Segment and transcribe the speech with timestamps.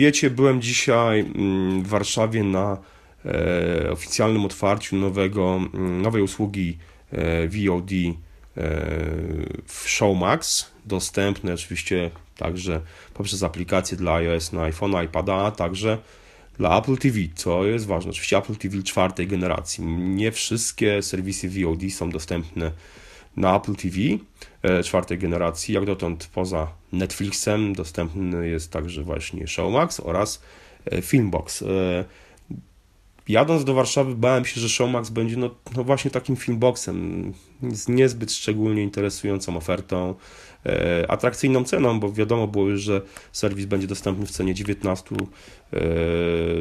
[0.00, 2.78] wiecie, byłem dzisiaj mm, w Warszawie na
[3.24, 6.78] e, oficjalnym otwarciu nowego, mm, nowej usługi
[7.12, 8.14] e, VOD e,
[9.66, 12.80] w Showmax, dostępne oczywiście także
[13.14, 15.98] poprzez aplikację dla iOS na iPhone, iPada, a także
[16.58, 18.10] dla Apple TV, co jest ważne.
[18.10, 19.84] Oczywiście Apple TV czwartej generacji.
[19.98, 22.72] Nie wszystkie serwisy VOD są dostępne
[23.36, 23.98] na Apple TV
[24.62, 25.74] e, czwartej generacji.
[25.74, 30.42] Jak dotąd poza Netflixem dostępny jest także właśnie Showmax oraz
[30.84, 31.64] e, Filmbox.
[33.30, 37.32] Jadąc do Warszawy bałem się, że Showmax będzie no, no właśnie takim filmboxem
[37.72, 40.14] z niezbyt szczególnie interesującą ofertą,
[40.66, 43.02] e, atrakcyjną ceną, bo wiadomo było już, że
[43.32, 45.78] serwis będzie dostępny w cenie 19 e,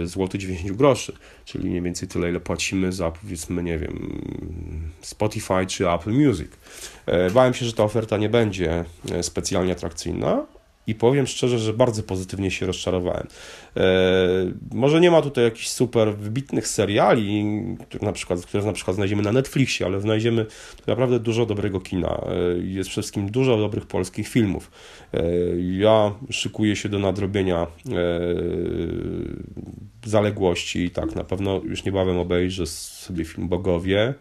[0.07, 1.13] zł 90 groszy,
[1.45, 4.21] czyli mniej więcej tyle, ile płacimy za powiedzmy, nie wiem,
[5.01, 6.51] Spotify czy Apple Music.
[7.05, 10.45] E, bałem się, że ta oferta nie będzie e, specjalnie atrakcyjna,
[10.89, 13.27] i powiem szczerze, że bardzo pozytywnie się rozczarowałem.
[13.77, 13.81] E,
[14.71, 17.45] może nie ma tutaj jakichś super wybitnych seriali,
[17.87, 20.45] które na, przykład, które na przykład znajdziemy na Netflixie, ale znajdziemy
[20.87, 22.09] naprawdę dużo dobrego kina.
[22.09, 24.71] E, jest przede wszystkim dużo dobrych polskich filmów.
[25.13, 25.23] E,
[25.59, 27.67] ja szykuję się do nadrobienia
[30.05, 34.13] zaległości i tak, na pewno już niebawem obejrzę sobie film Bogowie.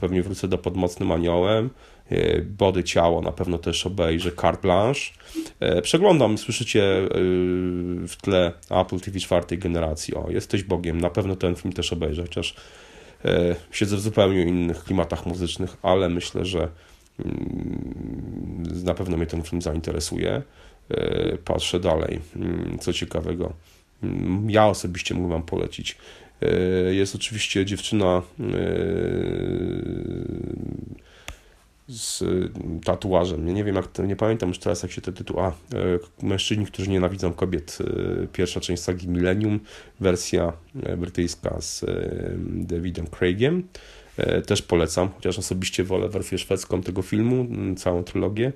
[0.00, 1.70] Pewnie wrócę do Podmocnym Aniołem.
[2.12, 5.00] E, Body Ciało na pewno też obejrzę, Carte Blanche.
[5.60, 7.08] E, przeglądam, słyszycie e,
[8.08, 10.14] w tle Apple TV czwartej generacji.
[10.14, 12.54] O, jesteś Bogiem, na pewno ten film też obejrzę, chociaż
[13.72, 16.68] siedzę w zupełnie innych klimatach muzycznych, ale myślę, że
[17.18, 20.42] mm, na pewno mnie ten film zainteresuje.
[21.44, 23.52] Patrzę dalej, mm, co ciekawego.
[24.02, 25.96] Mm, ja osobiście mógłbym Wam polecić.
[26.90, 28.22] Jest oczywiście dziewczyna
[31.88, 32.50] z y,
[32.84, 33.46] tatuażem.
[33.48, 35.40] Ja nie wiem, jak to, nie pamiętam już teraz, jak się te tytuł.
[35.40, 35.52] A, e,
[36.22, 37.78] mężczyźni, którzy nienawidzą kobiet.
[37.80, 39.60] E, pierwsza część sagi Millennium,
[40.00, 41.84] wersja e, brytyjska z
[42.46, 43.68] Davidem Craigiem.
[44.46, 48.52] Też polecam, chociaż osobiście wolę wersję szwedzką tego filmu, całą trylogię.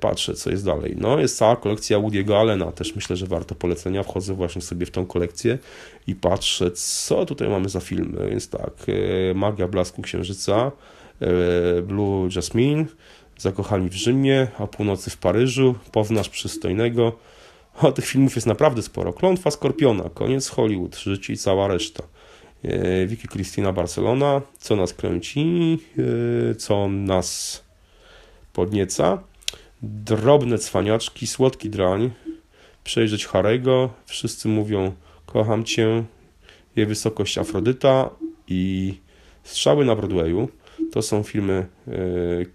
[0.00, 0.94] Patrzę, co jest dalej.
[0.98, 4.02] No, jest cała kolekcja Woody'ego Allena, też myślę, że warto polecenia.
[4.02, 5.58] Wchodzę właśnie sobie w tą kolekcję
[6.06, 8.30] i patrzę, co tutaj mamy za filmy.
[8.30, 8.72] Więc tak,
[9.34, 10.72] Magia Blasku Księżyca,
[11.82, 12.84] Blue Jasmine,
[13.38, 17.12] Zakochani w Rzymie, A północy w Paryżu, Pownasz Przystojnego.
[17.82, 19.12] O, tych filmów jest naprawdę sporo.
[19.12, 22.02] Klątwa Skorpiona, Koniec Hollywood, Życie i cała reszta.
[22.64, 25.78] E, Vicky Cristina Barcelona, Co nas kręci,
[26.50, 27.62] e, Co nas
[28.52, 29.22] podnieca.
[29.82, 32.10] Drobne cwaniaczki, Słodki drań,
[32.84, 34.92] Przejrzeć Harego, Wszyscy mówią
[35.26, 36.04] Kocham Cię,
[36.76, 38.10] Jej wysokość Afrodyta
[38.48, 38.94] i
[39.42, 40.48] Strzały na Broadwayu.
[40.92, 41.92] To są filmy e,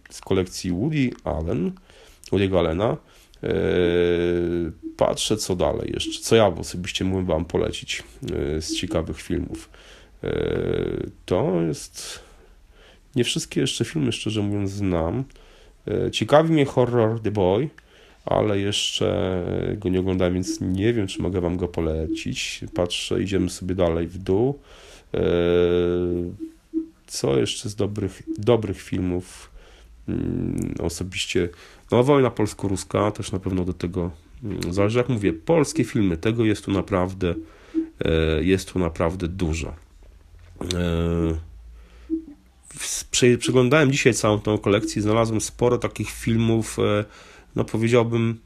[0.09, 1.71] z kolekcji Woody Allen,
[2.31, 2.97] Woody'ego Allena.
[3.43, 3.49] E,
[4.97, 8.03] patrzę co dalej jeszcze, co ja osobiście mógłbym Wam polecić
[8.57, 9.69] e, z ciekawych filmów.
[11.25, 12.19] To jest...
[13.15, 15.23] Nie wszystkie jeszcze filmy, szczerze mówiąc, znam.
[16.11, 17.69] Ciekawi mnie horror The Boy,
[18.25, 19.43] ale jeszcze
[19.77, 22.61] go nie oglądałem, więc nie wiem, czy mogę Wam go polecić.
[22.73, 24.59] Patrzę, idziemy sobie dalej w dół.
[27.13, 29.49] Co jeszcze z dobrych, dobrych filmów?
[30.07, 31.49] Mm, osobiście,
[31.91, 34.11] no wojna polsko-ruska też na pewno do tego
[34.43, 34.97] mm, zależy.
[34.97, 37.35] Jak mówię, polskie filmy, tego jest tu naprawdę,
[38.05, 39.73] e, jest tu naprawdę dużo.
[40.73, 41.37] E,
[43.37, 47.05] przeglądałem dzisiaj całą tą kolekcję, znalazłem sporo takich filmów, e,
[47.55, 48.39] no powiedziałbym,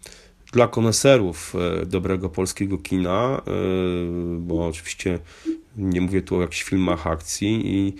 [0.53, 1.53] dla koneserów
[1.85, 3.41] dobrego polskiego kina,
[4.39, 5.19] bo oczywiście
[5.77, 7.93] nie mówię tu o jakichś filmach akcji i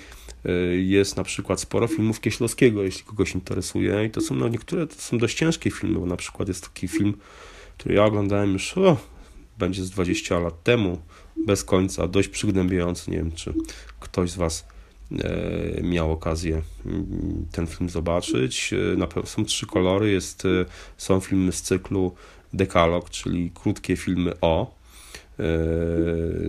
[0.84, 4.06] jest na przykład sporo filmów Kieślowskiego, jeśli kogoś interesuje.
[4.06, 6.88] I to są no, niektóre to są dość ciężkie filmy, bo na przykład jest taki
[6.88, 7.14] film,
[7.78, 8.98] który ja oglądałem już o,
[9.58, 11.02] będzie z 20 lat temu,
[11.46, 13.53] bez końca, dość przygnębiający, nie wiem czy
[14.00, 14.66] ktoś z Was
[15.12, 18.74] e, miał okazję mm, ten film zobaczyć.
[19.24, 20.66] E, są trzy kolory, jest, e,
[20.98, 22.16] są filmy z cyklu
[22.54, 24.76] Dekalog, czyli krótkie filmy o E,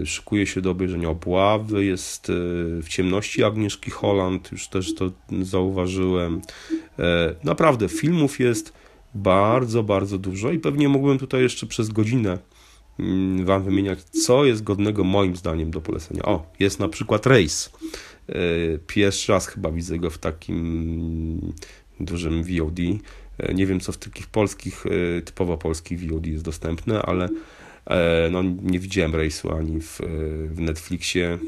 [0.05, 2.33] szykuje się do obejrzenia obławy, jest e,
[2.83, 5.11] w ciemności Agnieszki Holland, już też to
[5.43, 6.41] zauważyłem.
[6.99, 8.73] E, naprawdę filmów jest
[9.15, 12.39] bardzo, bardzo dużo i pewnie mógłbym tutaj jeszcze przez godzinę
[12.99, 16.23] mm, Wam wymieniać, co jest godnego moim zdaniem do polecenia.
[16.23, 17.71] O, jest na przykład Race.
[18.87, 21.53] Pierwszy raz chyba widzę go w takim
[22.01, 22.79] dużym VOD.
[23.55, 24.85] Nie wiem, co w takich polskich,
[25.25, 27.31] typowo polskich VOD jest dostępne, ale E,
[28.31, 30.01] no, nie widziałem rejsu ani w,
[30.51, 31.39] w Netflixie,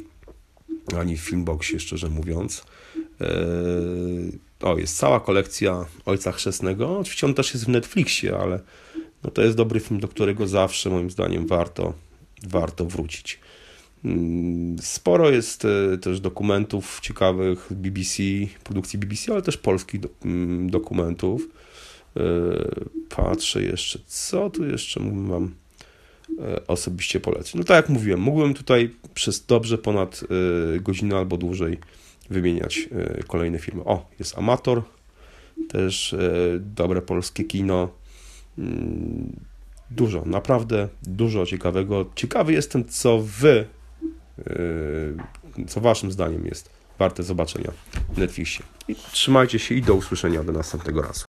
[0.98, 2.64] ani w Filmboxie, szczerze mówiąc.
[3.20, 3.26] E,
[4.60, 6.98] o, jest cała kolekcja Ojca Chrzestnego.
[6.98, 8.60] Oczywiście on też jest w Netflixie, ale
[9.24, 11.92] no to jest dobry film, do którego zawsze moim zdaniem warto,
[12.42, 13.38] warto wrócić.
[14.04, 18.22] Mm, sporo jest e, też dokumentów ciekawych BBC,
[18.64, 21.48] produkcji BBC, ale też polskich mm, dokumentów.
[22.16, 22.20] E,
[23.08, 25.48] patrzę jeszcze, co tu jeszcze e,
[26.66, 27.54] osobiście polecić.
[27.54, 30.24] No tak jak mówiłem, mógłbym tutaj przez dobrze ponad
[30.80, 31.78] godzinę albo dłużej
[32.30, 32.88] wymieniać
[33.26, 33.84] kolejne filmy.
[33.84, 34.82] O, jest Amator,
[35.68, 36.16] też
[36.58, 37.88] dobre polskie kino.
[38.58, 39.36] Mm,
[39.90, 42.06] dużo, naprawdę dużo ciekawego.
[42.14, 43.66] Ciekawy jestem, co Wy
[45.68, 47.70] co waszym zdaniem jest warte zobaczenia
[48.12, 48.64] w Netflixie.
[48.88, 51.26] I trzymajcie się i do usłyszenia do następnego razu.